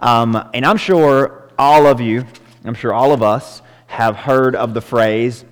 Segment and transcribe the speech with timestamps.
[0.00, 2.24] Um, and I'm sure all of you,
[2.64, 5.44] I'm sure all of us have heard of the phrase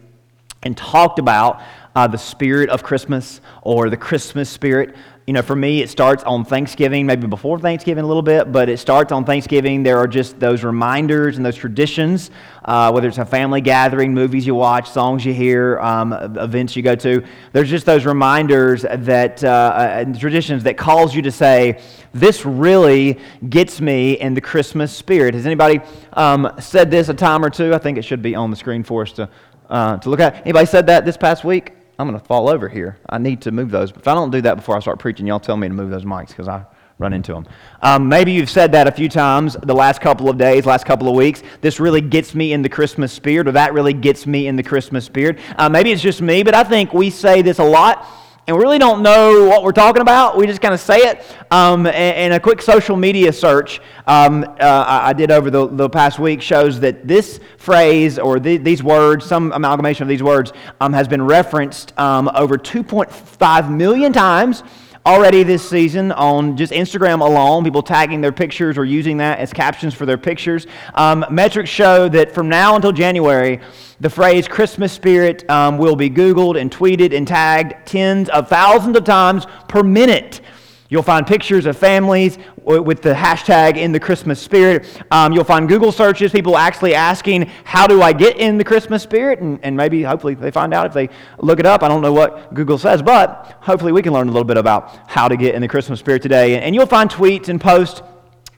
[0.62, 1.60] and talked about
[1.94, 4.94] uh, the spirit of Christmas or the Christmas spirit.
[5.26, 8.68] You know, for me, it starts on Thanksgiving, maybe before Thanksgiving a little bit, but
[8.68, 9.82] it starts on Thanksgiving.
[9.82, 12.30] There are just those reminders and those traditions,
[12.64, 16.82] uh, whether it's a family gathering, movies you watch, songs you hear, um, events you
[16.84, 17.24] go to.
[17.52, 21.82] There's just those reminders that, uh, and traditions that calls you to say,
[22.14, 25.34] this really gets me in the Christmas spirit.
[25.34, 25.80] Has anybody
[26.12, 27.74] um, said this a time or two?
[27.74, 29.28] I think it should be on the screen for us to,
[29.68, 30.36] uh, to look at.
[30.42, 31.75] Anybody said that this past week?
[31.98, 32.98] I'm going to fall over here.
[33.08, 33.90] I need to move those.
[33.90, 36.04] If I don't do that before I start preaching, y'all tell me to move those
[36.04, 36.64] mics because I
[36.98, 37.46] run into them.
[37.82, 41.08] Um, maybe you've said that a few times the last couple of days, last couple
[41.08, 41.42] of weeks.
[41.60, 44.62] This really gets me in the Christmas spirit, or that really gets me in the
[44.62, 45.38] Christmas spirit.
[45.56, 48.06] Uh, maybe it's just me, but I think we say this a lot
[48.46, 50.36] and we really don't know what we're talking about.
[50.36, 51.24] We just kind of say it.
[51.50, 55.88] Um, and, and, a quick social media search um, uh, I did over the, the
[55.88, 60.52] past week shows that this phrase or the, these words, some amalgamation of these words,
[60.80, 64.62] um, has been referenced um, over 2.5 million times
[65.06, 69.52] already this season on just Instagram alone, people tagging their pictures or using that as
[69.52, 70.66] captions for their pictures.
[70.94, 73.60] Um, metrics show that from now until January,
[74.00, 78.96] the phrase Christmas spirit um, will be Googled and tweeted and tagged tens of thousands
[78.96, 80.40] of times per minute.
[80.88, 85.02] You'll find pictures of families with the hashtag in the Christmas spirit.
[85.10, 89.02] Um, you'll find Google searches, people actually asking, How do I get in the Christmas
[89.02, 89.40] spirit?
[89.40, 91.82] And, and maybe, hopefully, they find out if they look it up.
[91.82, 94.96] I don't know what Google says, but hopefully, we can learn a little bit about
[95.08, 96.60] how to get in the Christmas spirit today.
[96.60, 98.02] And you'll find tweets and posts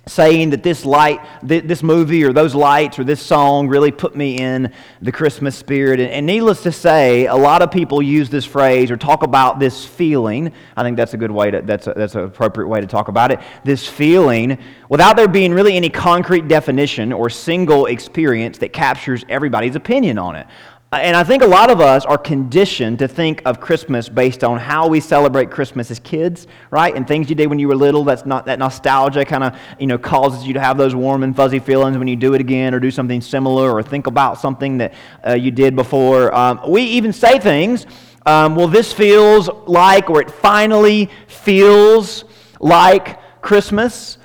[0.09, 4.39] saying that this light, this movie or those lights or this song really put me
[4.39, 6.01] in the Christmas spirit.
[6.01, 9.84] And needless to say, a lot of people use this phrase or talk about this
[9.84, 10.53] feeling.
[10.77, 13.09] I think that's a good way to, that's, a, that's an appropriate way to talk
[13.09, 13.41] about it.
[13.64, 19.77] This feeling without there being really any concrete definition or single experience that captures everybody's
[19.77, 20.47] opinion on it.
[20.91, 24.58] And I think a lot of us are conditioned to think of Christmas based on
[24.58, 26.96] how we celebrate Christmas as kids, right?
[26.96, 29.86] And things you did when you were little, that's not that nostalgia kind of, you
[29.86, 32.74] know, causes you to have those warm and fuzzy feelings when you do it again
[32.74, 34.95] or do something similar or think about something that
[35.27, 36.35] uh, you did before.
[36.35, 37.84] Um, we even say things,
[38.24, 42.24] um, well, this feels like, or it finally feels
[42.61, 44.17] like Christmas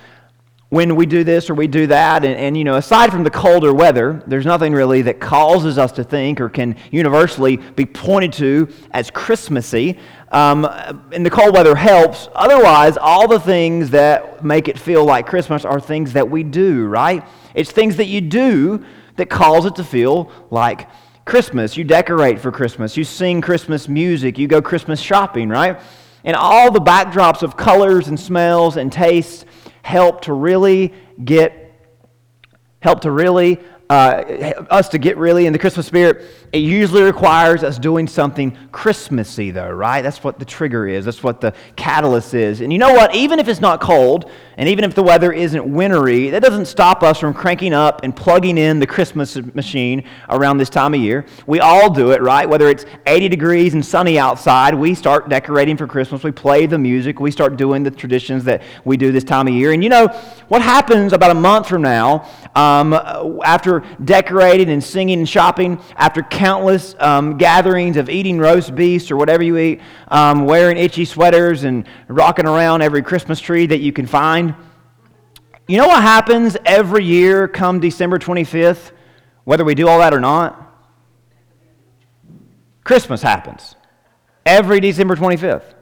[0.74, 2.26] when we do this or we do that.
[2.26, 5.92] And, and, you know, aside from the colder weather, there's nothing really that causes us
[5.92, 10.00] to think or can universally be pointed to as Christmassy.
[10.32, 10.66] Um,
[11.12, 12.28] and the cold weather helps.
[12.34, 16.88] Otherwise, all the things that make it feel like Christmas are things that we do,
[16.88, 17.24] right?
[17.54, 18.84] It's things that you do
[19.18, 20.90] that cause it to feel like
[21.24, 21.78] Christmas.
[21.78, 22.98] You decorate for Christmas.
[22.98, 24.40] You sing Christmas music.
[24.40, 25.80] You go Christmas shopping, right?
[26.24, 29.46] And all the backdrops of colors and smells and tastes
[29.84, 30.92] help to really
[31.24, 31.72] get,
[32.80, 37.64] help to really, uh, us to get really in the Christmas spirit it usually requires
[37.64, 40.04] us doing something Christmassy, though, right?
[40.04, 41.06] That's what the trigger is.
[41.06, 42.62] That's what the catalyst is.
[42.62, 43.16] And you know what?
[43.16, 47.02] Even if it's not cold, and even if the weather isn't wintry, that doesn't stop
[47.02, 51.26] us from cranking up and plugging in the Christmas machine around this time of year.
[51.48, 52.48] We all do it, right?
[52.48, 56.24] Whether it's 80 degrees and sunny outside, we start decorating for Christmas.
[56.24, 57.20] We play the music.
[57.20, 59.72] We start doing the traditions that we do this time of year.
[59.72, 60.06] And you know,
[60.50, 62.94] what happens about a month from now, um,
[63.44, 69.18] after decorating and singing and shopping, after countless um, gatherings of eating roast beefs or
[69.18, 73.92] whatever you eat, um, wearing itchy sweaters and rocking around every Christmas tree that you
[73.92, 74.56] can find.
[75.68, 78.92] You know what happens every year come December 25th,
[79.46, 80.60] whether we do all that or not?
[82.84, 83.76] Christmas happens
[84.46, 85.74] every December 25th.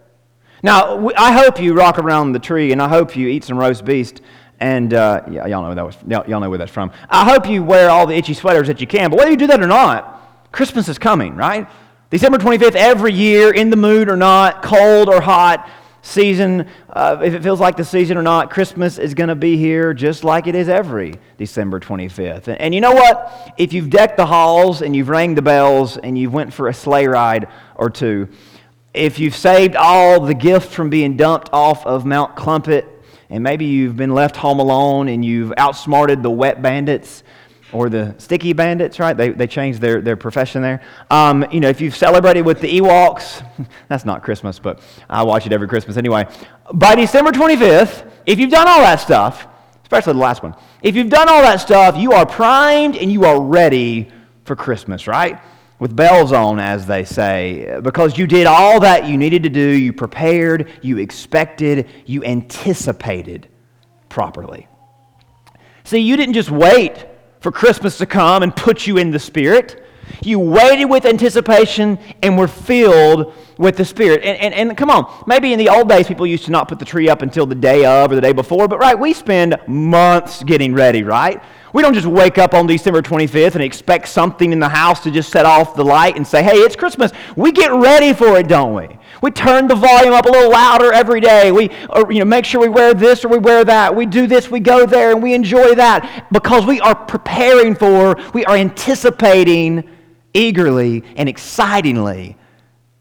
[0.64, 3.84] Now, I hope you rock around the tree and I hope you eat some roast
[3.84, 4.14] beef
[4.62, 6.92] and uh, yeah, y'all know that was y'all know where that's from.
[7.10, 9.10] I hope you wear all the itchy sweaters that you can.
[9.10, 11.68] But whether you do that or not, Christmas is coming, right?
[12.12, 15.68] December 25th, every year, in the mood or not, cold or hot,
[16.04, 19.58] season, uh, if it feels like the season or not, Christmas is going to be
[19.58, 22.48] here just like it is every December 25th.
[22.48, 23.54] And, and, you know what?
[23.58, 26.74] If you've decked the halls and you've rang the bells and you've went for a
[26.74, 28.28] sleigh ride or two,
[28.94, 33.01] if you've saved all the gifts from being dumped off of Mount Crumpit,
[33.32, 37.24] and maybe you've been left home alone and you've outsmarted the wet bandits,
[37.74, 39.16] or the sticky bandits, right?
[39.16, 40.82] They, they changed their, their profession there.
[41.10, 43.48] Um, you know, if you've celebrated with the Ewoks,
[43.88, 46.28] that's not Christmas, but I watch it every Christmas anyway.
[46.74, 49.48] By December 25th, if you've done all that stuff,
[49.84, 53.26] especially the last one, if you've done all that stuff, you are primed and you
[53.26, 54.12] are ready
[54.44, 55.40] for Christmas, right?
[55.82, 59.68] With bells on, as they say, because you did all that you needed to do.
[59.68, 63.48] You prepared, you expected, you anticipated
[64.08, 64.68] properly.
[65.84, 67.08] See, you didn't just wait
[67.40, 69.84] for Christmas to come and put you in the Spirit.
[70.24, 74.22] You waited with anticipation and were filled with the Spirit.
[74.24, 76.80] And, and, and come on, maybe in the old days people used to not put
[76.80, 79.58] the tree up until the day of or the day before, but right, we spend
[79.68, 81.42] months getting ready, right?
[81.74, 85.12] We don't just wake up on December 25th and expect something in the house to
[85.12, 87.12] just set off the light and say, hey, it's Christmas.
[87.36, 88.90] We get ready for it, don't we?
[89.22, 91.52] We turn the volume up a little louder every day.
[91.52, 93.96] We or, you know, make sure we wear this or we wear that.
[93.96, 98.18] We do this, we go there, and we enjoy that because we are preparing for,
[98.34, 99.88] we are anticipating
[100.34, 102.36] eagerly and excitingly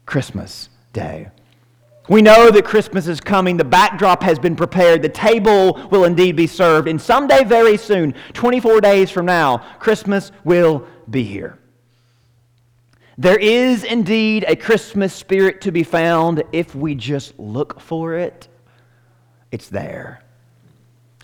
[0.05, 1.29] Christmas Day.
[2.09, 3.55] We know that Christmas is coming.
[3.55, 5.01] The backdrop has been prepared.
[5.01, 6.87] The table will indeed be served.
[6.89, 11.60] And someday, very soon, 24 days from now, Christmas will be here.
[13.21, 18.47] There is indeed a Christmas spirit to be found if we just look for it.
[19.51, 20.23] It's there.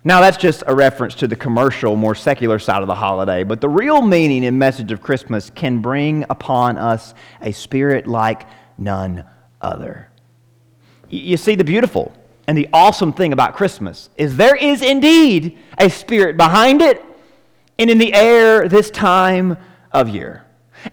[0.03, 3.61] Now, that's just a reference to the commercial, more secular side of the holiday, but
[3.61, 8.45] the real meaning and message of Christmas can bring upon us a spirit like
[8.77, 9.25] none
[9.59, 10.11] other.
[11.09, 12.13] You see, the beautiful
[12.47, 17.03] and the awesome thing about Christmas is there is indeed a spirit behind it
[17.79, 19.57] and in the air this time
[19.91, 20.43] of year.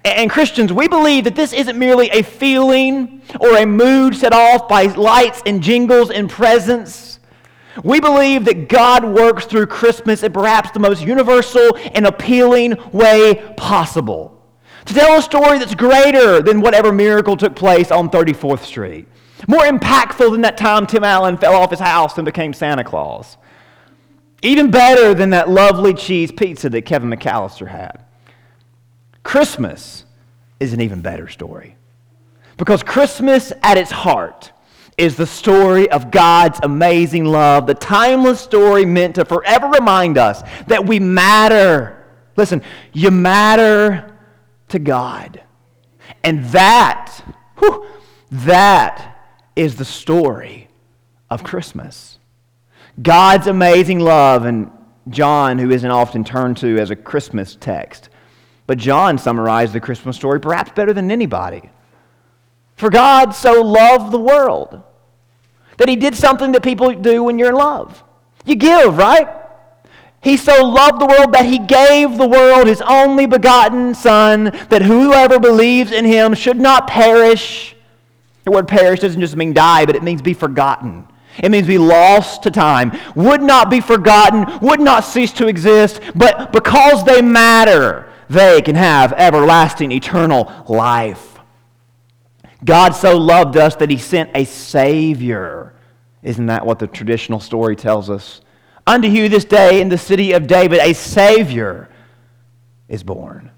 [0.05, 4.69] And Christians, we believe that this isn't merely a feeling or a mood set off
[4.69, 7.21] by lights and jingles and presents.
[7.83, 13.55] We believe that God works through Christmas in perhaps the most universal and appealing way
[13.57, 14.31] possible.
[14.87, 19.09] To tell a story that's greater than whatever miracle took place on 34th Street.
[19.49, 23.37] More impactful than that time Tim Allen fell off his house and became Santa Claus.
[24.43, 28.04] Even better than that lovely cheese pizza that Kevin McCallister had.
[29.25, 30.05] Christmas
[30.61, 31.77] is an even better story.
[32.57, 34.53] Because Christmas at its heart
[34.97, 40.43] is the story of God's amazing love, the timeless story meant to forever remind us
[40.69, 42.05] that we matter.
[42.37, 42.63] Listen,
[42.93, 44.17] you matter
[44.69, 45.43] to God.
[46.23, 47.23] And that,
[47.59, 47.87] whew,
[48.31, 49.17] that
[49.57, 50.69] is the story
[51.29, 52.19] of Christmas.
[53.03, 54.71] God's amazing love, and
[55.09, 58.11] John, who isn't often turned to as a Christmas text,
[58.67, 61.71] but John summarized the Christmas story perhaps better than anybody.
[62.77, 64.83] For God so loved the world
[65.77, 68.03] that he did something that people do when you're in love.
[68.45, 69.29] You give, right?
[70.21, 74.83] He so loved the world that he gave the world his only begotten Son, that
[74.83, 77.77] whoever believes in him should not perish.
[78.45, 81.07] The word perish doesn't just mean die, but it means be forgotten.
[81.39, 86.01] It means be lost to time, would not be forgotten, would not cease to exist,
[86.15, 91.39] but because they matter, they can have everlasting, eternal life.
[92.65, 95.75] God so loved us that he sent a Savior.
[96.23, 98.41] Isn't that what the traditional story tells us?
[98.87, 101.89] Unto you this day in the city of David, a Savior
[102.89, 103.51] is born.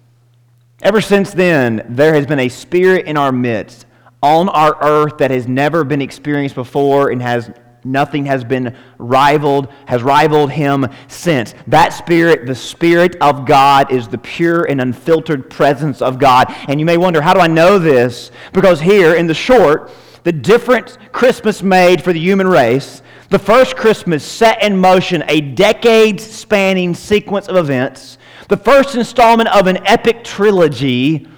[0.83, 3.87] Ever since then, there has been a spirit in our midst
[4.23, 7.51] on our earth that has never been experienced before and has
[7.87, 11.55] Nothing has been rivaled, has rivaled him since.
[11.69, 16.53] That spirit, the spirit of God, is the pure and unfiltered presence of God.
[16.69, 18.33] And you may wonder, how do I know this?
[18.53, 19.93] Because here in the short,
[20.25, 25.41] the different Christmas made for the human race, the first Christmas set in motion a
[25.41, 28.19] decades spanning sequence of events,
[28.49, 31.29] the first installment of an epic trilogy.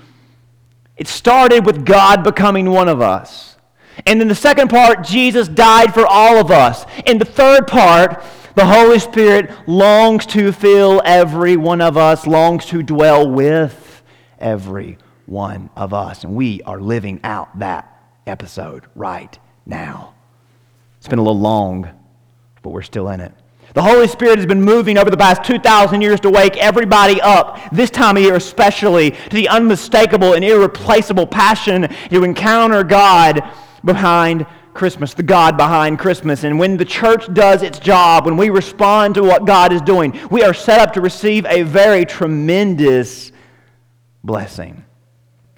[0.97, 3.48] It started with God becoming one of us.
[4.07, 6.85] And in the second part, Jesus died for all of us.
[7.07, 8.23] In the third part,
[8.55, 14.03] the Holy Spirit longs to fill every one of us, longs to dwell with
[14.39, 16.25] every one of us.
[16.25, 20.15] And we are living out that episode right now.
[20.99, 21.89] It's been a little long,
[22.63, 23.33] but we're still in it.
[23.75, 27.61] The Holy Spirit has been moving over the past 2,000 years to wake everybody up,
[27.71, 33.43] this time of year especially, to the unmistakable and irreplaceable passion to encounter God
[33.89, 36.45] behind Christmas, the God behind Christmas.
[36.45, 40.17] And when the church does its job, when we respond to what God is doing,
[40.31, 43.33] we are set up to receive a very tremendous
[44.23, 44.85] blessing.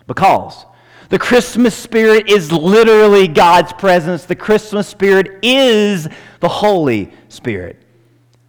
[0.06, 0.64] Because
[1.10, 6.08] the Christmas spirit is literally God's presence, the Christmas spirit is
[6.38, 7.82] the Holy Spirit.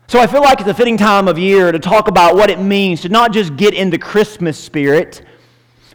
[0.07, 2.59] So I feel like it's a fitting time of year to talk about what it
[2.59, 5.23] means to not just get in the Christmas spirit,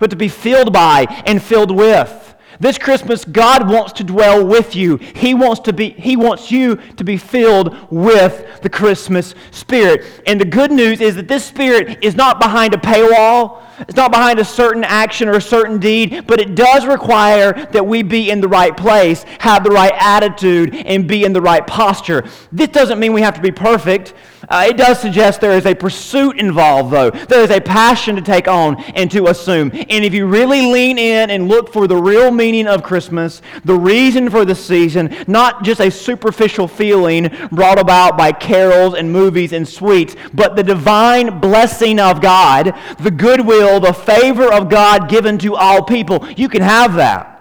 [0.01, 4.75] but to be filled by and filled with this Christmas, God wants to dwell with
[4.75, 4.97] you.
[4.97, 10.23] He wants, to be, he wants you to be filled with the Christmas spirit.
[10.27, 13.63] And the good news is that this spirit is not behind a paywall.
[13.81, 17.87] It's not behind a certain action or a certain deed, but it does require that
[17.87, 21.67] we be in the right place, have the right attitude, and be in the right
[21.67, 22.25] posture.
[22.53, 24.15] This doesn't mean we have to be perfect.
[24.49, 27.11] Uh, it does suggest there is a pursuit involved, though.
[27.11, 29.73] There is a passion to take on and to assume.
[29.73, 33.75] And if you really lean in and look for the real meaning of Christmas, the
[33.75, 39.53] reason for the season, not just a superficial feeling brought about by carols and movies
[39.53, 45.39] and sweets, but the divine blessing of God, the goodwill, the favor of God given
[45.39, 47.33] to all people, you can have that.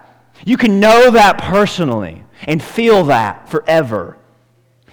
[0.44, 4.18] You can know that personally and feel that forever.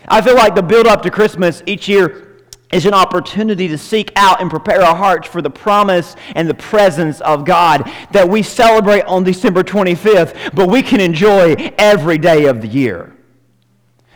[0.08, 4.12] I feel like the build up to Christmas each year is an opportunity to seek
[4.16, 8.42] out and prepare our hearts for the promise and the presence of God that we
[8.42, 13.16] celebrate on December 25th, but we can enjoy every day of the year.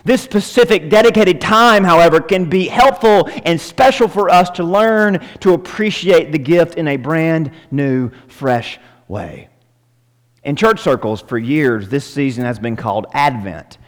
[0.07, 5.51] This specific dedicated time, however, can be helpful and special for us to learn to
[5.51, 9.49] appreciate the gift in a brand new, fresh way.
[10.45, 13.79] In church circles, for years, this season has been called Advent.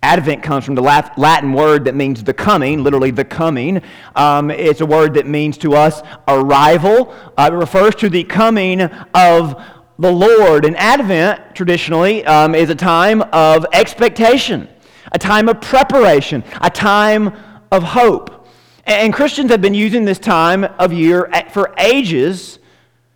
[0.00, 3.82] Advent comes from the Latin word that means the coming, literally the coming.
[4.14, 7.12] Um, it's a word that means to us arrival.
[7.36, 9.60] Uh, it refers to the coming of
[9.98, 10.66] the Lord.
[10.66, 14.68] And Advent, traditionally, um, is a time of expectation,
[15.12, 17.32] a time of preparation, a time
[17.70, 18.48] of hope.
[18.84, 22.58] And Christians have been using this time of year for ages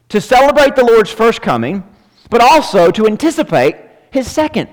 [0.08, 1.84] to celebrate the Lord's first coming,
[2.30, 3.76] but also to anticipate
[4.10, 4.68] his second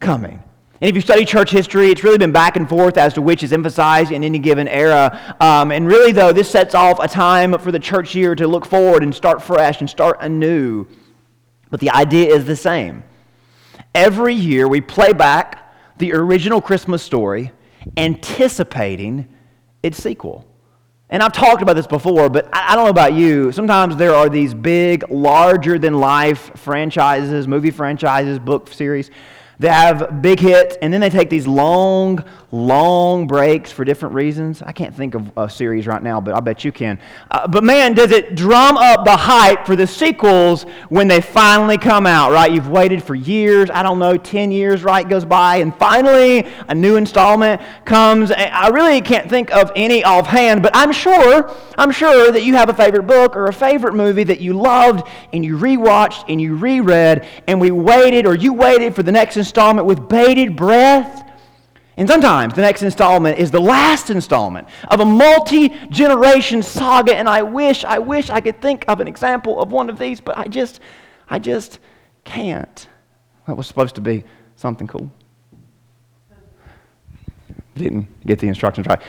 [0.00, 0.42] coming.
[0.80, 3.44] And if you study church history, it's really been back and forth as to which
[3.44, 5.36] is emphasized in any given era.
[5.38, 8.66] Um, and really, though, this sets off a time for the church year to look
[8.66, 10.88] forward and start fresh and start anew.
[11.70, 13.04] But the idea is the same.
[13.94, 15.61] Every year, we play back
[16.02, 17.52] the original Christmas story,
[17.96, 19.28] anticipating
[19.84, 20.44] its sequel.
[21.10, 23.52] And I've talked about this before, but I don't know about you.
[23.52, 29.12] Sometimes there are these big, larger than life franchises, movie franchises, book series
[29.62, 34.60] they have big hits, and then they take these long, long breaks for different reasons.
[34.60, 36.98] I can't think of a series right now, but I bet you can.
[37.30, 41.78] Uh, but man, does it drum up the hype for the sequels when they finally
[41.78, 42.52] come out, right?
[42.52, 46.74] You've waited for years, I don't know, 10 years, right, goes by, and finally a
[46.74, 48.32] new installment comes.
[48.32, 52.68] I really can't think of any offhand, but I'm sure, I'm sure that you have
[52.68, 56.56] a favorite book or a favorite movie that you loved and you rewatched and you
[56.56, 61.22] reread, and we waited, or you waited for the next with bated breath
[61.96, 67.14] and sometimes the next installment is the last installment of a multi generation saga.
[67.14, 70.20] And I wish, I wish I could think of an example of one of these,
[70.20, 70.80] but I just,
[71.28, 71.80] I just
[72.24, 72.88] can't.
[73.46, 74.24] That was supposed to be
[74.56, 75.10] something cool.
[77.74, 79.00] Didn't get the instructions right.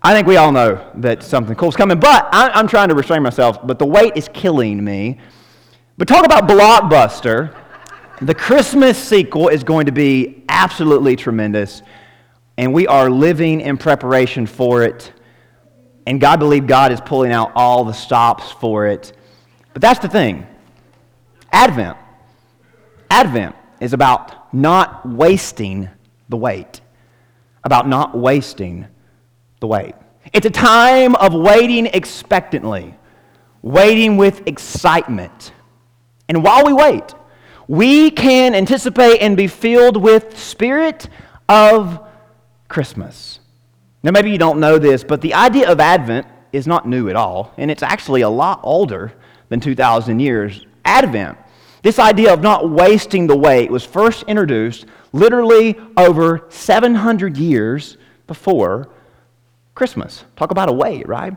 [0.00, 3.22] I think we all know that something cool is coming, but I'm trying to restrain
[3.22, 5.18] myself, but the wait is killing me.
[5.98, 7.54] But talk about blockbuster.
[8.20, 11.82] The Christmas sequel is going to be absolutely tremendous
[12.56, 15.12] and we are living in preparation for it.
[16.04, 19.12] And God believe God is pulling out all the stops for it.
[19.72, 20.46] But that's the thing
[21.52, 21.96] Advent.
[23.08, 25.88] Advent is about not wasting
[26.28, 26.80] the wait,
[27.62, 28.88] about not wasting
[29.60, 29.94] the wait.
[30.32, 32.96] It's a time of waiting expectantly,
[33.62, 35.52] waiting with excitement.
[36.28, 37.14] And while we wait,
[37.68, 41.08] we can anticipate and be filled with spirit
[41.48, 42.00] of
[42.66, 43.40] Christmas.
[44.02, 47.16] Now, maybe you don't know this, but the idea of Advent is not new at
[47.16, 49.12] all, and it's actually a lot older
[49.50, 50.66] than 2,000 years.
[50.84, 51.36] Advent,
[51.82, 58.88] this idea of not wasting the wait, was first introduced literally over 700 years before
[59.74, 60.24] Christmas.
[60.36, 61.36] Talk about a wait, right?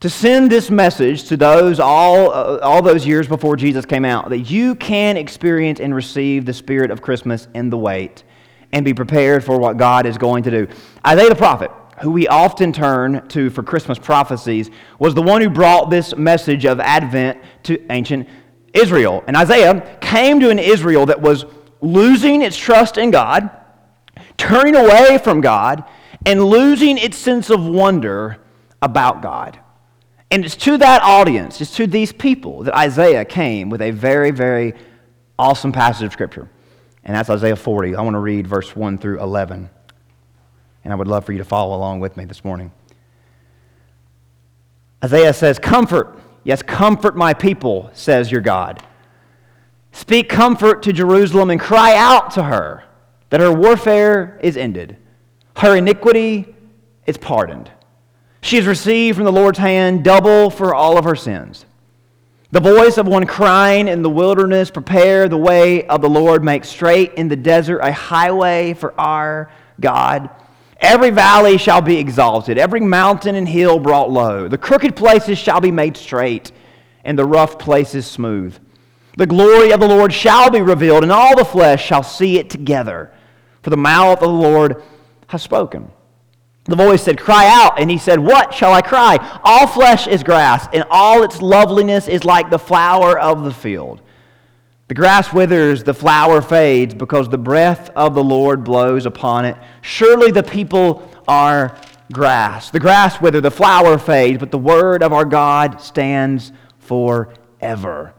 [0.00, 4.28] To send this message to those all, uh, all those years before Jesus came out
[4.28, 8.22] that you can experience and receive the spirit of Christmas in the wait
[8.70, 10.68] and be prepared for what God is going to do.
[11.04, 15.50] Isaiah the prophet, who we often turn to for Christmas prophecies, was the one who
[15.50, 18.28] brought this message of Advent to ancient
[18.72, 19.24] Israel.
[19.26, 21.44] And Isaiah came to an Israel that was
[21.80, 23.50] losing its trust in God,
[24.36, 25.82] turning away from God,
[26.24, 28.38] and losing its sense of wonder
[28.80, 29.58] about God.
[30.30, 34.30] And it's to that audience, it's to these people that Isaiah came with a very,
[34.30, 34.74] very
[35.38, 36.50] awesome passage of Scripture
[37.08, 37.96] and that's Isaiah 40.
[37.96, 39.70] I want to read verse 1 through 11.
[40.84, 42.70] And I would love for you to follow along with me this morning.
[45.02, 48.82] Isaiah says, Comfort, yes, comfort my people, says your God.
[49.90, 52.84] Speak comfort to Jerusalem and cry out to her
[53.30, 54.98] that her warfare is ended,
[55.56, 56.54] her iniquity
[57.06, 57.70] is pardoned.
[58.48, 61.66] She has received from the Lord's hand double for all of her sins.
[62.50, 66.64] The voice of one crying in the wilderness, Prepare the way of the Lord, make
[66.64, 70.30] straight in the desert a highway for our God.
[70.80, 74.48] Every valley shall be exalted, every mountain and hill brought low.
[74.48, 76.50] The crooked places shall be made straight,
[77.04, 78.56] and the rough places smooth.
[79.18, 82.48] The glory of the Lord shall be revealed, and all the flesh shall see it
[82.48, 83.12] together.
[83.60, 84.82] For the mouth of the Lord
[85.26, 85.92] has spoken.
[86.68, 87.80] The voice said, Cry out.
[87.80, 89.40] And he said, What shall I cry?
[89.42, 94.02] All flesh is grass, and all its loveliness is like the flower of the field.
[94.88, 99.56] The grass withers, the flower fades, because the breath of the Lord blows upon it.
[99.82, 101.76] Surely the people are
[102.12, 102.70] grass.
[102.70, 108.14] The grass withers, the flower fades, but the word of our God stands forever.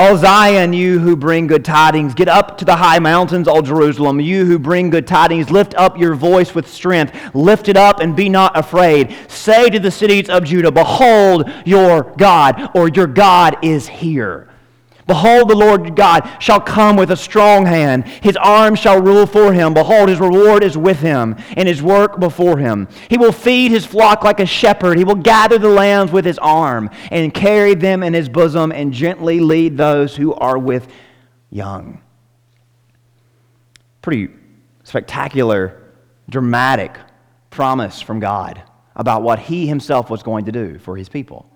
[0.00, 4.20] O Zion, you who bring good tidings, get up to the high mountains, O Jerusalem.
[4.20, 7.34] You who bring good tidings, lift up your voice with strength.
[7.34, 9.16] Lift it up and be not afraid.
[9.26, 14.47] Say to the cities of Judah, Behold your God, or your God is here.
[15.08, 18.06] Behold, the Lord God shall come with a strong hand.
[18.06, 19.72] His arm shall rule for him.
[19.72, 22.86] Behold, his reward is with him, and his work before him.
[23.08, 24.98] He will feed his flock like a shepherd.
[24.98, 28.92] He will gather the lambs with his arm, and carry them in his bosom, and
[28.92, 30.86] gently lead those who are with
[31.48, 32.02] young.
[34.02, 34.28] Pretty
[34.84, 35.84] spectacular,
[36.28, 36.98] dramatic
[37.48, 38.62] promise from God
[38.94, 41.50] about what he himself was going to do for his people.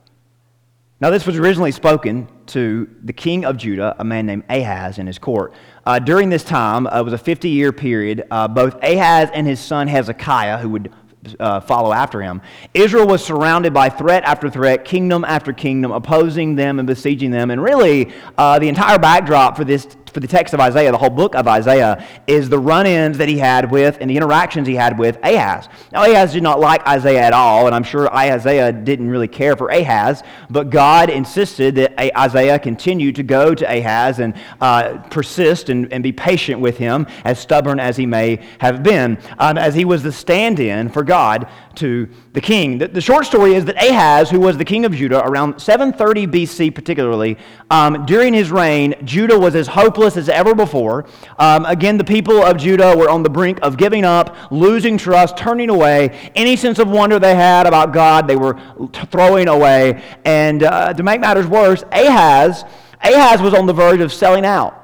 [1.03, 5.07] Now, this was originally spoken to the king of Judah, a man named Ahaz, in
[5.07, 5.55] his court.
[5.85, 8.25] Uh, during this time, uh, it was a 50 year period.
[8.31, 10.93] Uh, both Ahaz and his son Hezekiah, who would
[11.39, 12.43] uh, follow after him,
[12.75, 17.51] Israel was surrounded by threat after threat, kingdom after kingdom, opposing them and besieging them.
[17.51, 21.11] And really, uh, the entire backdrop for this for the text of Isaiah, the whole
[21.11, 24.75] book of Isaiah, is the run ins that he had with and the interactions he
[24.75, 25.69] had with Ahaz.
[25.93, 29.57] Now, Ahaz did not like Isaiah at all, and I'm sure Isaiah didn't really care
[29.57, 35.69] for Ahaz, but God insisted that Isaiah continue to go to Ahaz and uh, persist
[35.69, 39.75] and, and be patient with him, as stubborn as he may have been, um, as
[39.75, 42.79] he was the stand in for God to the king.
[42.79, 46.27] The, the, short story is that Ahaz, who was the king of Judah around 730
[46.27, 47.37] BC, particularly,
[47.71, 51.05] um, during his reign, Judah was as hopeless as ever before.
[51.39, 55.37] Um, again, the people of Judah were on the brink of giving up, losing trust,
[55.37, 56.33] turning away.
[56.35, 58.55] Any sense of wonder they had about God, they were
[58.93, 60.03] t- throwing away.
[60.25, 62.65] And uh, to make matters worse, Ahaz,
[63.03, 64.79] Ahaz was on the verge of selling out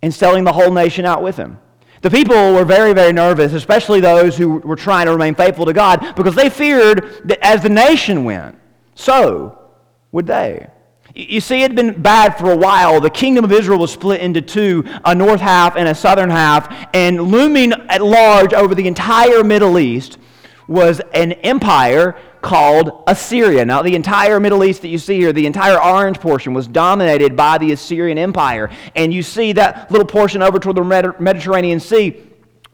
[0.00, 1.58] and selling the whole nation out with him.
[2.04, 5.72] The people were very, very nervous, especially those who were trying to remain faithful to
[5.72, 8.58] God, because they feared that as the nation went,
[8.94, 9.58] so
[10.12, 10.66] would they.
[11.14, 13.00] You see, it had been bad for a while.
[13.00, 16.70] The kingdom of Israel was split into two a north half and a southern half,
[16.92, 20.18] and looming at large over the entire Middle East
[20.68, 23.64] was an empire called Assyria.
[23.64, 27.34] Now, the entire Middle East that you see here, the entire orange portion, was dominated
[27.34, 28.70] by the Assyrian Empire.
[28.94, 32.22] And you see that little portion over toward the Mediterranean Sea.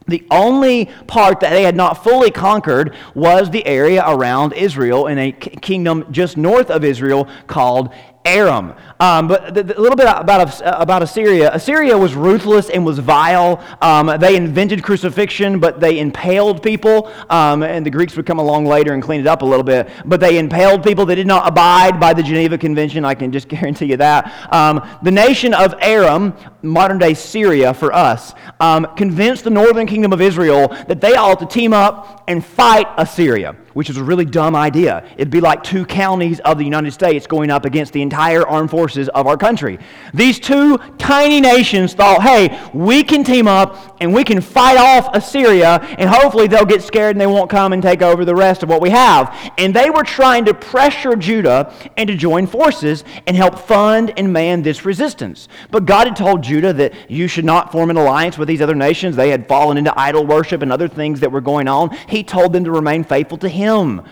[0.09, 5.19] The only part that they had not fully conquered was the area around Israel in
[5.19, 8.75] a kingdom just north of Israel called Aram.
[9.01, 11.51] Um, but a little bit about, about Assyria.
[11.55, 13.65] Assyria was ruthless and was vile.
[13.81, 17.11] Um, they invented crucifixion, but they impaled people.
[17.31, 19.89] Um, and the Greeks would come along later and clean it up a little bit.
[20.05, 21.07] But they impaled people.
[21.07, 23.07] They did not abide by the Geneva Convention.
[23.07, 24.53] I can just guarantee you that.
[24.53, 30.13] Um, the nation of Aram, modern day Syria for us, um, convinced the northern kingdom
[30.13, 34.25] of Israel that they ought to team up and fight Assyria which is a really
[34.25, 35.05] dumb idea.
[35.17, 38.71] It'd be like two counties of the United States going up against the entire armed
[38.71, 39.79] forces of our country.
[40.13, 45.15] These two tiny nations thought, hey, we can team up and we can fight off
[45.15, 48.63] Assyria, and hopefully they'll get scared and they won't come and take over the rest
[48.63, 49.53] of what we have.
[49.59, 54.33] And they were trying to pressure Judah and to join forces and help fund and
[54.33, 55.49] man this resistance.
[55.71, 58.75] But God had told Judah that you should not form an alliance with these other
[58.75, 59.17] nations.
[59.17, 61.97] They had fallen into idol worship and other things that were going on.
[62.09, 64.03] He told them to remain faithful to Him him.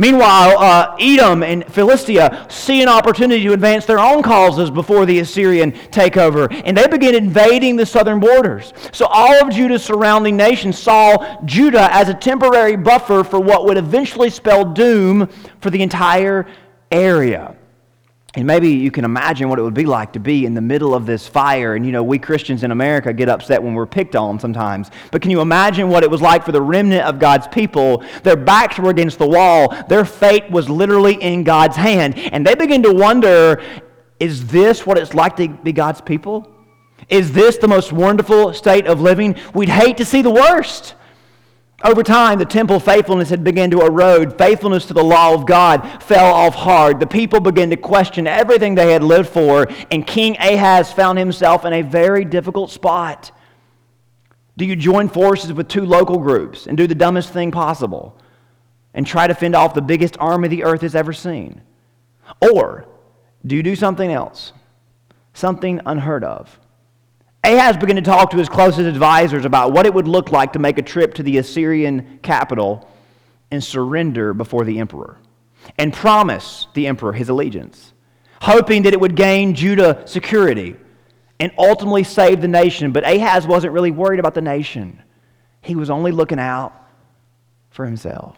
[0.00, 5.18] Meanwhile, uh, Edom and Philistia see an opportunity to advance their own causes before the
[5.18, 8.72] Assyrian takeover, and they begin invading the southern borders.
[8.92, 13.76] So all of Judah's surrounding nations saw Judah as a temporary buffer for what would
[13.76, 15.28] eventually spell doom
[15.60, 16.46] for the entire
[16.92, 17.57] area.
[18.38, 20.94] And maybe you can imagine what it would be like to be in the middle
[20.94, 21.74] of this fire.
[21.74, 24.92] And you know, we Christians in America get upset when we're picked on sometimes.
[25.10, 28.04] But can you imagine what it was like for the remnant of God's people?
[28.22, 32.16] Their backs were against the wall, their fate was literally in God's hand.
[32.16, 33.60] And they begin to wonder
[34.20, 36.48] is this what it's like to be God's people?
[37.08, 39.34] Is this the most wonderful state of living?
[39.52, 40.94] We'd hate to see the worst.
[41.84, 44.36] Over time, the temple faithfulness had begun to erode.
[44.36, 46.98] Faithfulness to the law of God fell off hard.
[46.98, 51.64] The people began to question everything they had lived for, and King Ahaz found himself
[51.64, 53.30] in a very difficult spot.
[54.56, 58.18] Do you join forces with two local groups and do the dumbest thing possible
[58.92, 61.60] and try to fend off the biggest army the earth has ever seen?
[62.42, 62.88] Or
[63.46, 64.52] do you do something else,
[65.32, 66.58] something unheard of?
[67.44, 70.58] Ahaz began to talk to his closest advisors about what it would look like to
[70.58, 72.88] make a trip to the Assyrian capital
[73.50, 75.18] and surrender before the emperor
[75.78, 77.92] and promise the emperor his allegiance,
[78.42, 80.76] hoping that it would gain Judah security
[81.40, 82.92] and ultimately save the nation.
[82.92, 85.02] But Ahaz wasn't really worried about the nation,
[85.60, 86.72] he was only looking out
[87.70, 88.36] for himself.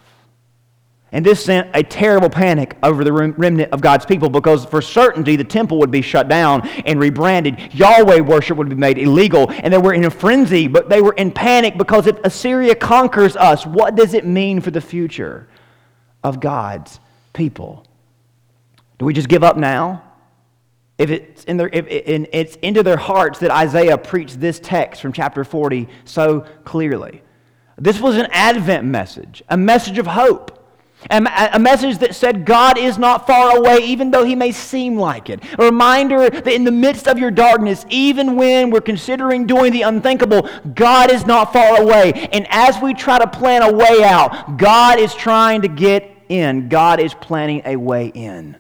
[1.13, 5.35] And this sent a terrible panic over the remnant of God's people because, for certainty,
[5.35, 7.75] the temple would be shut down and rebranded.
[7.75, 9.51] Yahweh worship would be made illegal.
[9.51, 13.35] And they were in a frenzy, but they were in panic because if Assyria conquers
[13.35, 15.49] us, what does it mean for the future
[16.23, 17.01] of God's
[17.33, 17.85] people?
[19.01, 20.05] Do we just give up now?
[20.97, 25.13] If it's, in their, if it's into their hearts that Isaiah preached this text from
[25.13, 27.23] chapter 40 so clearly.
[27.79, 30.59] This was an Advent message, a message of hope.
[31.09, 35.31] A message that said God is not far away, even though he may seem like
[35.31, 35.43] it.
[35.59, 39.83] A reminder that in the midst of your darkness, even when we're considering doing the
[39.83, 42.29] unthinkable, God is not far away.
[42.33, 46.69] And as we try to plan a way out, God is trying to get in.
[46.69, 48.57] God is planning a way in.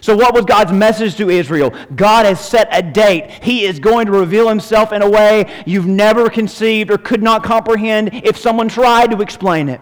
[0.00, 1.72] So, what was God's message to Israel?
[1.94, 3.30] God has set a date.
[3.42, 7.44] He is going to reveal himself in a way you've never conceived or could not
[7.44, 9.80] comprehend if someone tried to explain it.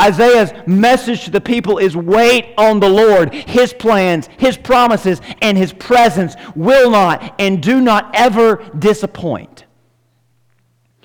[0.00, 3.34] Isaiah's message to the people is wait on the Lord.
[3.34, 9.64] His plans, His promises, and His presence will not and do not ever disappoint.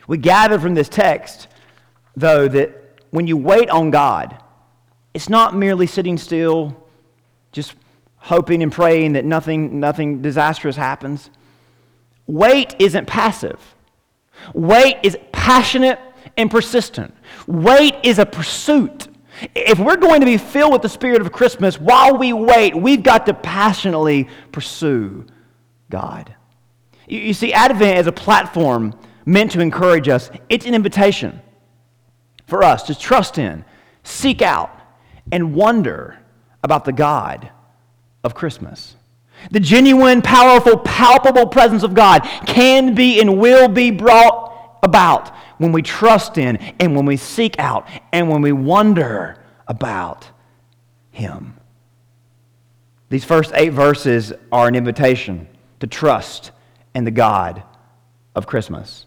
[0.08, 1.48] We gather from this text,
[2.16, 2.76] though, that
[3.12, 4.42] when you wait on God,
[5.14, 6.76] it's not merely sitting still,
[7.52, 7.76] just
[8.18, 11.30] hoping and praying that nothing, nothing disastrous happens.
[12.28, 13.60] Wait isn't passive.
[14.54, 16.00] Wait is passionate
[16.38, 17.14] and persistent.
[17.48, 19.08] Wait is a pursuit.
[19.56, 23.04] If we're going to be filled with the spirit of Christmas while we wait, we've
[23.04, 25.26] got to passionately pursue
[25.90, 26.36] God.
[27.08, 31.42] You, you see, Advent is a platform meant to encourage us, it's an invitation
[32.48, 33.64] for us to trust in,
[34.04, 34.76] seek out,
[35.32, 36.18] and wonder
[36.64, 37.52] about the God
[38.24, 38.96] of Christmas.
[39.52, 45.72] The genuine, powerful, palpable presence of God can be and will be brought about when
[45.72, 50.28] we trust in and when we seek out and when we wonder about
[51.12, 51.56] Him.
[53.10, 55.48] These first eight verses are an invitation
[55.80, 56.52] to trust
[56.96, 57.64] in the God
[58.36, 59.06] of Christmas.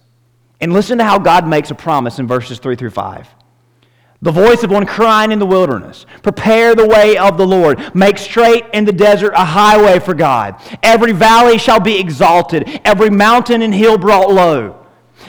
[0.61, 3.29] And listen to how God makes a promise in verses 3 through 5.
[4.21, 6.07] The voice of one crying in the wilderness.
[6.23, 7.95] Prepare the way of the Lord.
[7.95, 10.61] Make straight in the desert a highway for God.
[10.81, 14.82] Every valley shall be exalted, every mountain and hill brought low.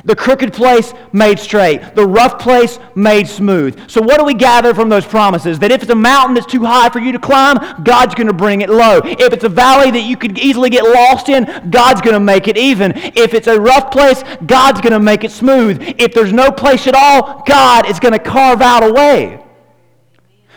[0.06, 3.90] The crooked place made straight, the rough place made smooth.
[3.90, 5.60] So, what do we gather from those promises?
[5.60, 8.34] That if it's a mountain that's too high for you to climb, God's going to
[8.34, 9.00] bring it low.
[9.06, 12.50] If it's a valley that you could easily get lost in, God's going to make
[12.50, 12.92] it even.
[12.96, 15.82] If it's a rough place, God's going to make it smooth.
[15.98, 19.42] If there's no place at all, God is going to carve out a way.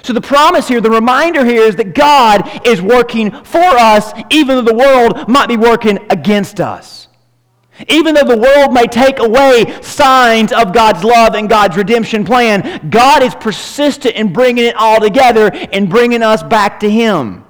[0.02, 4.56] So, the promise here, the reminder here is that God is working for us, even
[4.56, 6.95] though the world might be working against us.
[7.88, 12.88] Even though the world may take away signs of God's love and God's redemption plan,
[12.88, 17.44] God is persistent in bringing it all together and bringing us back to Him.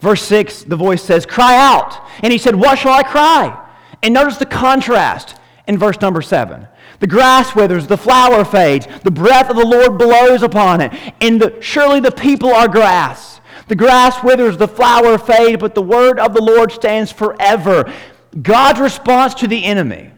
[0.00, 2.06] Verse 6, the voice says, Cry out.
[2.22, 3.58] And he said, What shall I cry?
[4.02, 6.68] And notice the contrast in verse number 7.
[7.00, 11.40] The grass withers, the flower fades, the breath of the Lord blows upon it, and
[11.40, 13.33] the, surely the people are grass.
[13.68, 17.92] The grass withers, the flower fades, but the word of the Lord stands forever.
[18.40, 20.10] God's response to the enemy,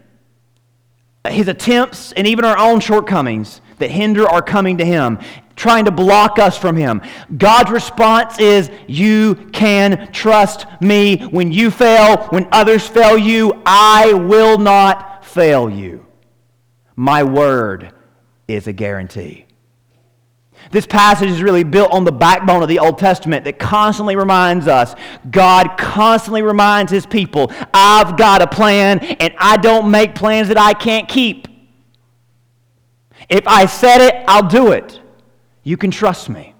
[1.28, 5.18] his attempts, and even our own shortcomings that hinder our coming to him,
[5.54, 7.02] trying to block us from him.
[7.36, 11.18] God's response is, You can trust me.
[11.18, 16.06] When you fail, when others fail you, I will not fail you.
[16.94, 17.92] My word
[18.48, 19.45] is a guarantee.
[20.70, 24.66] This passage is really built on the backbone of the Old Testament that constantly reminds
[24.66, 24.94] us,
[25.30, 30.58] God constantly reminds his people, I've got a plan and I don't make plans that
[30.58, 31.48] I can't keep.
[33.28, 35.00] If I said it, I'll do it.
[35.62, 36.54] You can trust me.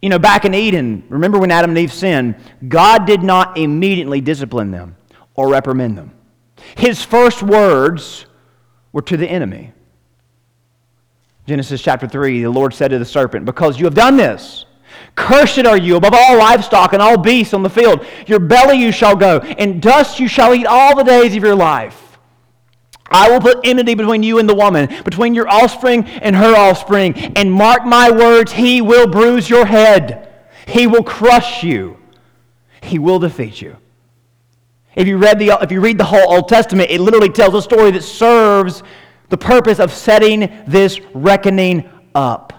[0.00, 2.34] You know, back in Eden, remember when Adam and Eve sinned?
[2.68, 4.96] God did not immediately discipline them
[5.34, 6.12] or reprimand them.
[6.76, 8.26] His first words
[8.92, 9.72] were to the enemy.
[11.52, 14.64] Genesis chapter 3, the Lord said to the serpent, Because you have done this,
[15.16, 18.06] cursed are you above all livestock and all beasts on the field.
[18.26, 21.54] Your belly you shall go, and dust you shall eat all the days of your
[21.54, 22.16] life.
[23.10, 27.14] I will put enmity between you and the woman, between your offspring and her offspring.
[27.36, 30.32] And mark my words, he will bruise your head,
[30.66, 31.98] he will crush you,
[32.80, 33.76] he will defeat you.
[34.94, 37.60] If you, read the, if you read the whole Old Testament, it literally tells a
[37.60, 38.82] story that serves
[39.32, 42.52] the purpose of setting this reckoning up.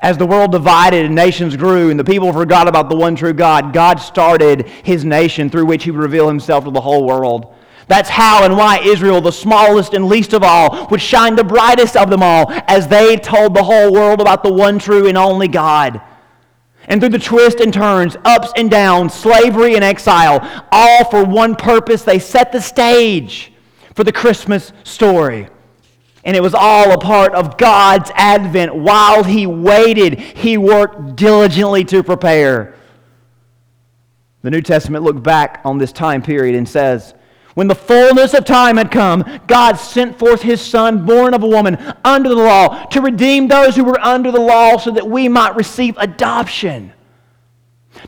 [0.00, 3.34] As the world divided and nations grew and the people forgot about the one true
[3.34, 7.54] God, God started his nation through which he would reveal himself to the whole world.
[7.86, 11.98] That's how and why Israel, the smallest and least of all, would shine the brightest
[11.98, 15.48] of them all as they told the whole world about the one true and only
[15.48, 16.00] God.
[16.86, 21.54] And through the twists and turns, ups and downs, slavery and exile, all for one
[21.54, 23.52] purpose, they set the stage
[23.94, 25.48] for the Christmas story.
[26.24, 28.74] And it was all a part of God's advent.
[28.74, 32.74] While he waited, he worked diligently to prepare.
[34.42, 37.14] The New Testament looked back on this time period and says,
[37.54, 41.48] when the fullness of time had come, God sent forth his Son, born of a
[41.48, 45.28] woman, under the law, to redeem those who were under the law so that we
[45.28, 46.92] might receive adoption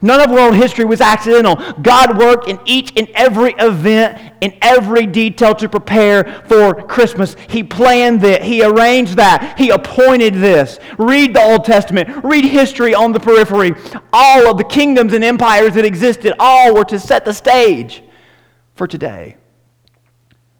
[0.02, 1.56] None of world history was accidental.
[1.80, 7.34] God worked in each and every event, in every detail to prepare for Christmas.
[7.48, 10.78] He planned it, He arranged that, He appointed this.
[10.98, 13.72] Read the Old Testament, read history on the periphery.
[14.12, 18.02] All of the kingdoms and empires that existed, all were to set the stage
[18.74, 19.36] for today.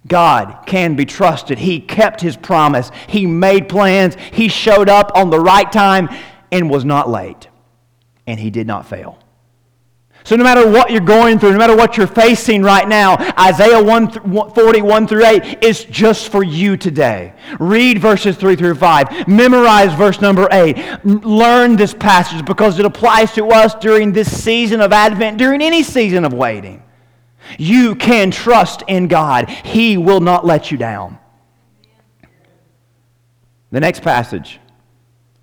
[0.07, 1.59] God can be trusted.
[1.59, 6.09] He kept His promise, He made plans, He showed up on the right time
[6.51, 7.49] and was not late,
[8.27, 9.19] and He did not fail.
[10.27, 13.81] So, no matter what you're going through, no matter what you're facing right now, Isaiah
[13.81, 17.33] 41 through 8 is just for you today.
[17.61, 19.29] Read verses 3 through 5.
[19.29, 21.05] Memorize verse number 8.
[21.05, 25.85] Learn this passage because it applies to us during this season of Advent, during any
[25.85, 26.83] season of waiting.
[27.57, 31.21] You can trust in God, He will not let you down.
[33.71, 34.59] The next passage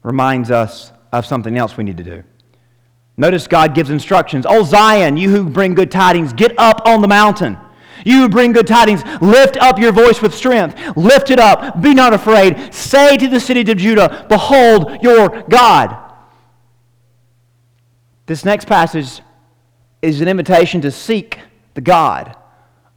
[0.01, 2.23] reminds us of something else we need to do.
[3.15, 4.45] Notice God gives instructions.
[4.47, 7.57] Oh, Zion, you who bring good tidings, get up on the mountain.
[8.05, 10.75] You who bring good tidings, lift up your voice with strength.
[10.97, 11.81] Lift it up.
[11.81, 12.73] Be not afraid.
[12.73, 15.99] Say to the city of Judah, Behold your God.
[18.25, 19.21] This next passage
[20.01, 21.39] is an invitation to seek
[21.75, 22.35] the God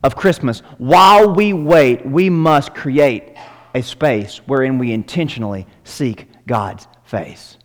[0.03, 0.61] of Christmas.
[0.79, 3.37] While we wait, we must create
[3.75, 7.59] a space wherein we intentionally seek God's face.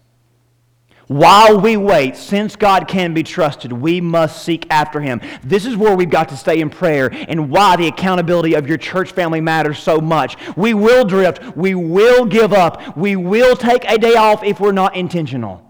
[1.11, 5.19] While we wait, since God can be trusted, we must seek after him.
[5.43, 8.77] This is where we've got to stay in prayer and why the accountability of your
[8.77, 10.37] church family matters so much.
[10.55, 14.71] We will drift, we will give up, we will take a day off if we're
[14.71, 15.69] not intentional.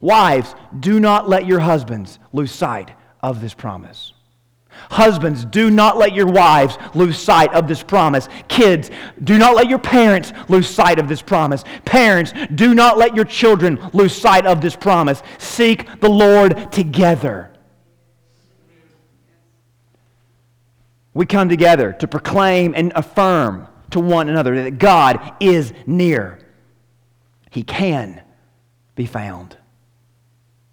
[0.00, 4.14] Wives, do not let your husbands lose sight of this promise.
[4.90, 8.28] Husbands, do not let your wives lose sight of this promise.
[8.48, 8.90] Kids,
[9.22, 11.64] do not let your parents lose sight of this promise.
[11.84, 15.22] Parents, do not let your children lose sight of this promise.
[15.38, 17.50] Seek the Lord together.
[21.12, 26.38] We come together to proclaim and affirm to one another that God is near.
[27.50, 28.22] He can
[28.94, 29.56] be found.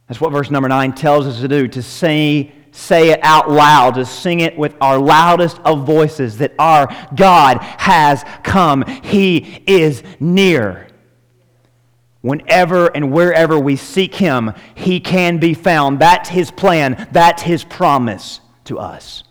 [0.08, 3.96] That's what verse number 9 tells us to do to say say it out loud,
[3.96, 8.84] to sing it with our loudest of voices that our God has come.
[9.04, 10.88] He is near.
[12.22, 16.00] Whenever and wherever we seek Him, He can be found.
[16.00, 19.24] That's His plan, that's His promise to us.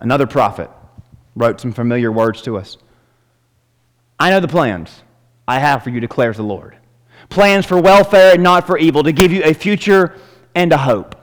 [0.00, 0.70] Another prophet
[1.34, 2.78] wrote some familiar words to us.
[4.18, 5.02] I know the plans
[5.46, 6.76] I have for you, declares the Lord.
[7.28, 10.14] Plans for welfare and not for evil, to give you a future
[10.54, 11.14] and a hope.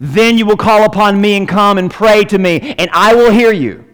[0.00, 3.30] Then you will call upon me and come and pray to me, and I will
[3.30, 3.84] hear you.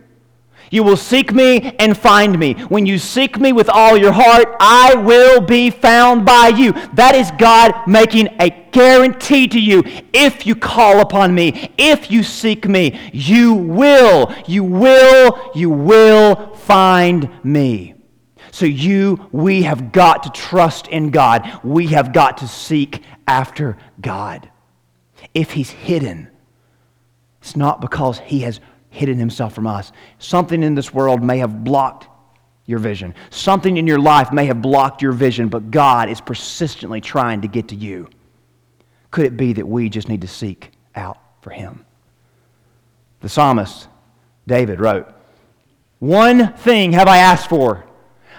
[0.70, 2.54] You will seek me and find me.
[2.68, 6.72] When you seek me with all your heart, I will be found by you.
[6.94, 9.82] That is God making a guarantee to you.
[10.12, 16.54] If you call upon me, if you seek me, you will, you will, you will
[16.54, 17.94] find me.
[18.52, 21.60] So, you, we have got to trust in God.
[21.62, 24.50] We have got to seek after God
[25.34, 26.28] if he's hidden,
[27.40, 28.60] it's not because he has
[28.90, 29.92] hidden himself from us.
[30.18, 32.08] Something in this world may have blocked
[32.66, 33.14] your vision.
[33.30, 37.48] Something in your life may have blocked your vision, but God is persistently trying to
[37.48, 38.08] get to you.
[39.10, 41.84] Could it be that we just need to seek out for him?
[43.20, 43.88] The psalmist,
[44.46, 45.08] David, wrote
[46.00, 47.85] One thing have I asked for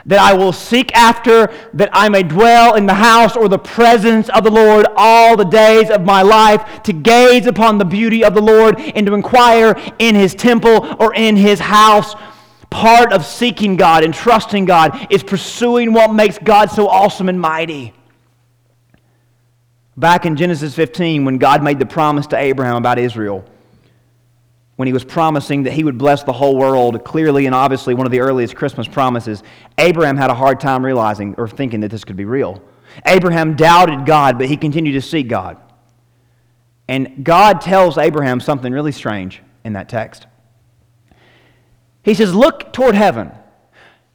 [0.07, 4.29] that I will seek after, that I may dwell in the house or the presence
[4.29, 8.33] of the Lord all the days of my life, to gaze upon the beauty of
[8.33, 12.15] the Lord and to inquire in his temple or in his house.
[12.69, 17.39] Part of seeking God and trusting God is pursuing what makes God so awesome and
[17.39, 17.93] mighty.
[19.95, 23.43] Back in Genesis 15, when God made the promise to Abraham about Israel,
[24.77, 28.05] when he was promising that he would bless the whole world, clearly and obviously one
[28.05, 29.43] of the earliest Christmas promises,
[29.79, 32.61] Abraham had a hard time realizing or thinking that this could be real.
[33.05, 35.57] Abraham doubted God, but he continued to seek God.
[36.87, 40.27] And God tells Abraham something really strange in that text.
[42.03, 43.31] He says, Look toward heaven,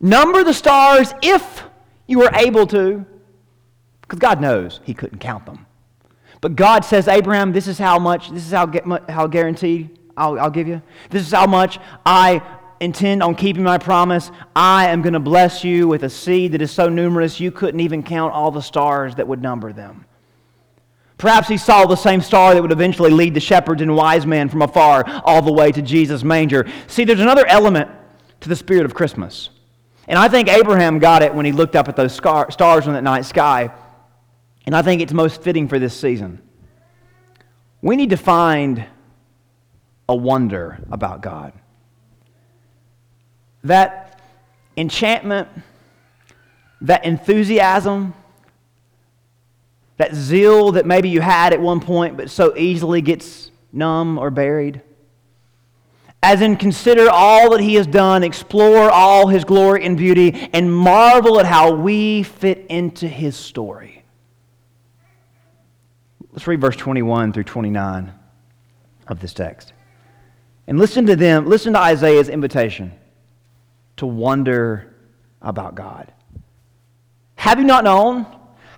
[0.01, 1.65] number the stars if
[2.07, 3.05] you are able to,
[4.03, 5.67] because God knows he couldn't count them.
[6.41, 8.71] But God says, Abraham, this is how much, this is how,
[9.09, 10.83] how guaranteed I'll, I'll give you.
[11.11, 12.43] This is how much I
[12.81, 14.31] intend on keeping my promise.
[14.57, 17.81] I am going to bless you with a seed that is so numerous you couldn't
[17.81, 20.05] even count all the stars that would number them.
[21.17, 24.49] Perhaps he saw the same star that would eventually lead the shepherds and wise men
[24.49, 26.67] from afar all the way to Jesus' manger.
[26.89, 27.89] See, there's another element
[28.41, 29.51] to the spirit of Christmas.
[30.09, 33.05] And I think Abraham got it when he looked up at those stars in that
[33.05, 33.71] night sky.
[34.67, 36.41] And I think it's most fitting for this season.
[37.83, 38.85] We need to find
[40.09, 41.53] a wonder about God.
[43.65, 44.21] That
[44.77, 45.49] enchantment,
[46.81, 48.15] that enthusiasm,
[49.97, 54.31] that zeal that maybe you had at one point but so easily gets numb or
[54.31, 54.83] buried.
[56.25, 60.73] As in, consider all that he has done, explore all his glory and beauty, and
[60.73, 64.05] marvel at how we fit into his story.
[66.31, 68.13] Let's read verse 21 through 29
[69.09, 69.73] of this text.
[70.67, 72.93] And listen to them, listen to Isaiah's invitation
[73.97, 74.95] to wonder
[75.41, 76.13] about God.
[77.37, 78.27] Have you not known?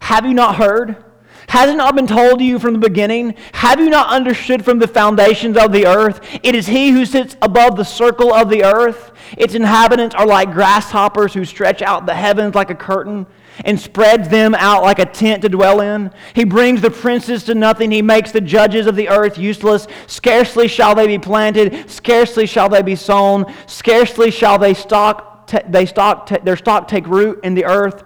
[0.00, 1.04] Have you not heard?
[1.48, 3.34] Has it not been told to you from the beginning?
[3.52, 6.20] Have you not understood from the foundations of the earth?
[6.42, 9.12] It is He who sits above the circle of the earth.
[9.36, 13.26] Its inhabitants are like grasshoppers who stretch out the heavens like a curtain
[13.64, 16.10] and spreads them out like a tent to dwell in.
[16.34, 17.90] He brings the princes to nothing.
[17.90, 19.86] He makes the judges of the earth useless.
[20.06, 25.58] Scarcely shall they be planted, scarcely shall they be sown, scarcely shall they stock, t-
[25.68, 28.02] they stock t- their stock take root in the earth.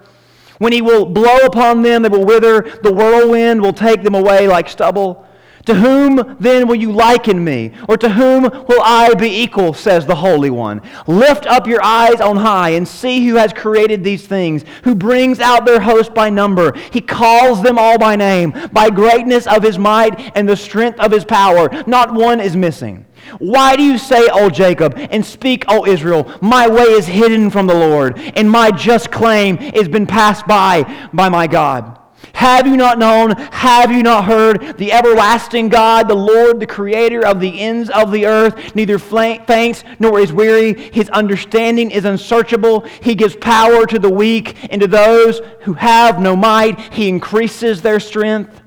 [0.58, 2.62] When he will blow upon them, they will wither.
[2.82, 5.27] The whirlwind will take them away like stubble.
[5.68, 7.72] To whom then will you liken me?
[7.90, 10.80] Or to whom will I be equal, says the Holy One?
[11.06, 15.40] Lift up your eyes on high and see who has created these things, who brings
[15.40, 16.72] out their host by number.
[16.90, 21.12] He calls them all by name, by greatness of his might and the strength of
[21.12, 21.68] his power.
[21.86, 23.04] Not one is missing.
[23.38, 27.66] Why do you say, O Jacob, and speak, O Israel, my way is hidden from
[27.66, 31.97] the Lord, and my just claim has been passed by by my God?
[32.34, 33.30] Have you not known?
[33.30, 34.76] Have you not heard?
[34.78, 39.84] The everlasting God, the Lord, the creator of the ends of the earth, neither faints
[39.98, 40.74] nor is weary.
[40.90, 42.80] His understanding is unsearchable.
[43.02, 47.82] He gives power to the weak, and to those who have no might, he increases
[47.82, 48.62] their strength.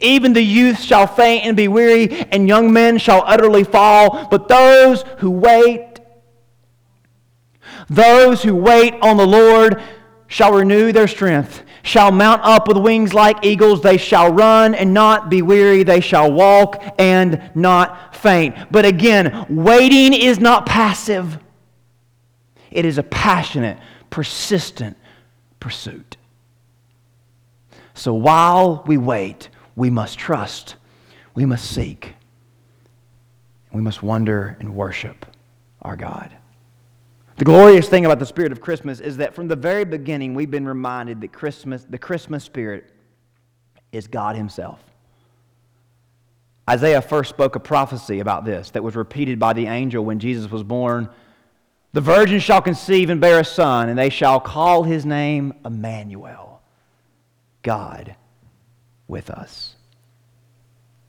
[0.00, 4.28] Even the youth shall faint and be weary, and young men shall utterly fall.
[4.30, 5.98] But those who wait,
[7.88, 9.82] those who wait on the Lord
[10.28, 13.80] shall renew their strength shall mount up with wings like eagles.
[13.80, 15.82] They shall run and not be weary.
[15.82, 18.54] They shall walk and not faint.
[18.70, 21.38] But again, waiting is not passive,
[22.70, 23.78] it is a passionate,
[24.10, 24.98] persistent
[25.58, 26.18] pursuit.
[27.94, 30.76] So while we wait, we must trust,
[31.34, 32.14] we must seek,
[33.72, 35.24] we must wonder and worship
[35.80, 36.37] our God.
[37.38, 40.50] The glorious thing about the spirit of Christmas is that from the very beginning, we've
[40.50, 42.90] been reminded that Christmas, the Christmas spirit
[43.92, 44.80] is God Himself.
[46.68, 50.50] Isaiah first spoke a prophecy about this that was repeated by the angel when Jesus
[50.50, 51.08] was born.
[51.92, 56.60] The virgin shall conceive and bear a son, and they shall call his name Emmanuel,
[57.62, 58.16] God
[59.06, 59.76] with us.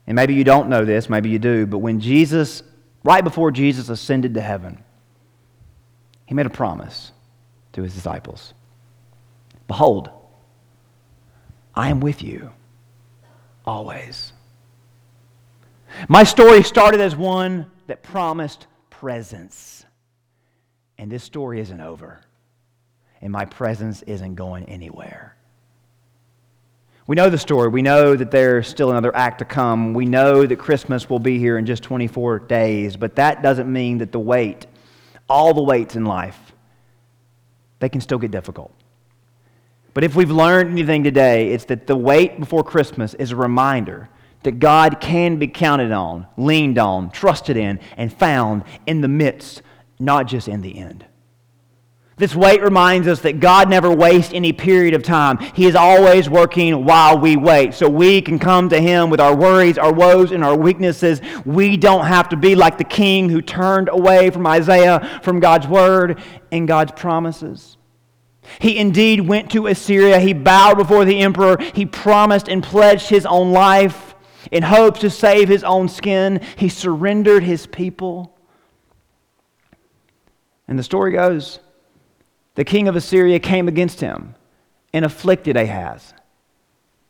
[0.06, 2.62] And maybe you don't know this, maybe you do, but when Jesus,
[3.02, 4.82] right before Jesus ascended to heaven,
[6.30, 7.10] he made a promise
[7.72, 8.54] to his disciples
[9.66, 10.10] Behold,
[11.74, 12.52] I am with you
[13.66, 14.32] always.
[16.08, 19.84] My story started as one that promised presence.
[20.98, 22.20] And this story isn't over.
[23.20, 25.34] And my presence isn't going anywhere.
[27.08, 27.70] We know the story.
[27.70, 29.94] We know that there's still another act to come.
[29.94, 33.98] We know that Christmas will be here in just 24 days, but that doesn't mean
[33.98, 34.66] that the wait
[35.30, 36.38] all the weights in life,
[37.78, 38.74] they can still get difficult.
[39.94, 44.08] But if we've learned anything today, it's that the wait before Christmas is a reminder
[44.42, 49.62] that God can be counted on, leaned on, trusted in, and found in the midst,
[49.98, 51.04] not just in the end.
[52.20, 55.38] This wait reminds us that God never wastes any period of time.
[55.38, 57.72] He is always working while we wait.
[57.72, 61.22] So we can come to Him with our worries, our woes, and our weaknesses.
[61.46, 65.66] We don't have to be like the king who turned away from Isaiah, from God's
[65.66, 66.20] word
[66.52, 67.78] and God's promises.
[68.58, 70.18] He indeed went to Assyria.
[70.18, 71.56] He bowed before the emperor.
[71.74, 74.14] He promised and pledged his own life
[74.52, 76.42] in hopes to save his own skin.
[76.56, 78.36] He surrendered his people.
[80.68, 81.60] And the story goes
[82.60, 84.34] the king of Assyria came against him
[84.92, 86.12] and afflicted Ahaz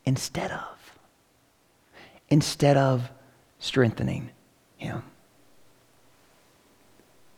[0.05, 0.97] instead of
[2.29, 3.11] instead of
[3.59, 4.29] strengthening
[4.77, 5.03] him.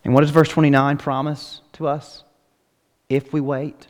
[0.04, 2.24] And what does verse 29 promise to us?
[3.10, 3.88] If we wait,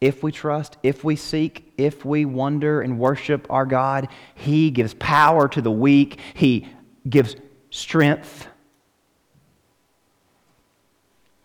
[0.00, 4.06] if we trust, if we seek, if we wonder and worship our God,
[4.36, 6.68] He gives power to the weak, He
[7.08, 7.34] gives
[7.70, 8.46] strength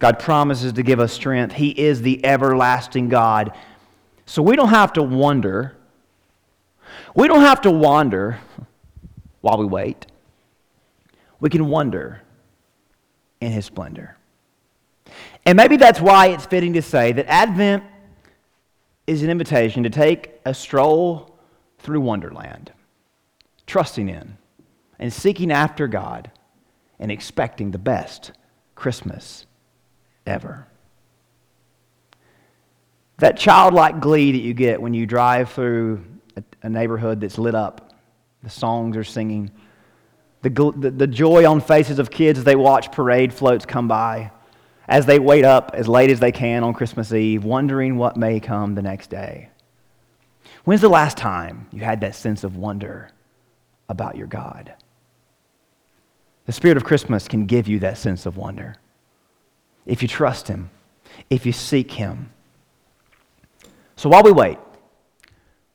[0.03, 1.53] God promises to give us strength.
[1.53, 3.53] He is the everlasting God.
[4.25, 5.77] So we don't have to wonder.
[7.15, 8.37] We don't have to wander
[9.39, 10.05] while we wait.
[11.39, 12.21] We can wonder
[13.39, 14.17] in His splendor.
[15.45, 17.85] And maybe that's why it's fitting to say that Advent
[19.07, 21.33] is an invitation to take a stroll
[21.79, 22.73] through Wonderland,
[23.65, 24.37] trusting in
[24.99, 26.29] and seeking after God
[26.99, 28.33] and expecting the best
[28.75, 29.45] Christmas
[30.25, 30.67] ever.
[33.17, 36.03] That childlike glee that you get when you drive through
[36.61, 37.93] a, neighborhood that's lit up,
[38.41, 39.51] the songs are singing,
[40.41, 44.31] the, the, the joy on faces of kids as they watch parade floats come by,
[44.87, 48.39] as they wait up as late as they can on Christmas Eve, wondering what may
[48.39, 49.49] come the next day.
[50.65, 53.09] When's the last time you had that sense of wonder
[53.87, 54.73] about your God?
[56.45, 58.75] The spirit of Christmas can give you that sense of wonder
[59.85, 60.69] if you trust Him,
[61.29, 62.31] if you seek Him.
[63.95, 64.57] So while we wait,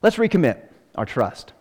[0.02, 0.60] let's recommit
[0.94, 1.52] our trust.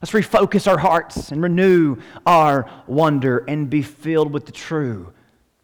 [0.00, 5.12] Let's refocus our hearts and renew our wonder and be filled with the true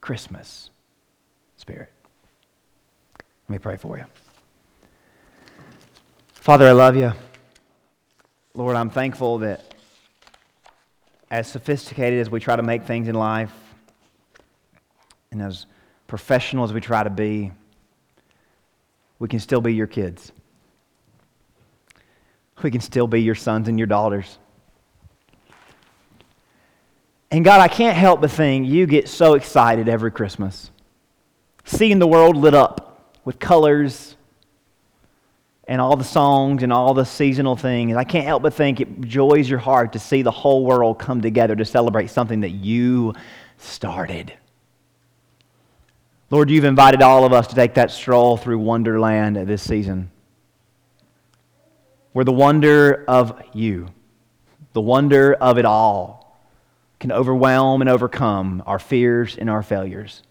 [0.01, 0.71] Christmas
[1.57, 1.93] spirit.
[3.49, 4.05] Let me pray for you.
[6.33, 7.13] Father, I love you.
[8.55, 9.75] Lord, I'm thankful that
[11.31, 13.53] as sophisticated as we try to make things in life,
[15.31, 15.67] and as
[16.15, 17.51] professional as we try to be,
[19.19, 20.31] we can still be your kids.
[22.62, 24.39] We can still be your sons and your daughters.
[27.33, 30.71] And God, I can't help but think you get so excited every Christmas,
[31.65, 34.15] seeing the world lit up with colors
[35.67, 37.97] and all the songs and all the seasonal things.
[37.97, 41.21] I can't help but think it joys your heart to see the whole world come
[41.21, 43.15] together to celebrate something that you
[43.59, 44.33] started.
[46.35, 50.11] Lord, you've invited all of us to take that stroll through Wonderland this season.
[52.11, 53.87] Where the wonder of you,
[54.72, 56.37] the wonder of it all,
[56.99, 60.24] can overwhelm and overcome our fears and our failures.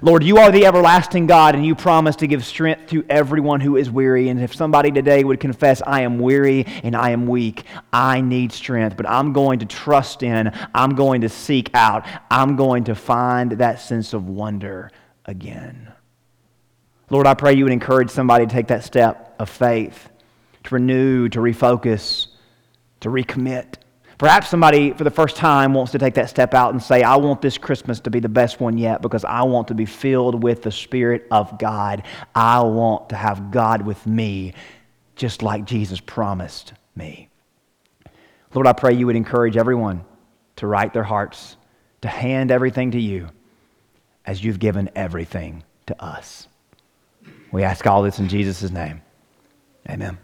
[0.00, 3.76] Lord, you are the everlasting God, and you promise to give strength to everyone who
[3.76, 4.30] is weary.
[4.30, 8.50] And if somebody today would confess, I am weary and I am weak, I need
[8.50, 12.94] strength, but I'm going to trust in, I'm going to seek out, I'm going to
[12.94, 14.90] find that sense of wonder
[15.28, 15.92] again.
[17.10, 20.08] Lord, I pray you would encourage somebody to take that step of faith,
[20.64, 22.28] to renew, to refocus,
[23.00, 23.74] to recommit.
[24.18, 27.16] Perhaps somebody for the first time wants to take that step out and say, I
[27.16, 30.42] want this Christmas to be the best one yet because I want to be filled
[30.42, 32.02] with the Spirit of God.
[32.34, 34.54] I want to have God with me
[35.14, 37.28] just like Jesus promised me.
[38.54, 40.04] Lord, I pray you would encourage everyone
[40.56, 41.56] to write their hearts,
[42.00, 43.28] to hand everything to you
[44.28, 46.48] as you've given everything to us.
[47.50, 49.00] We ask all this in Jesus' name.
[49.88, 50.18] Amen.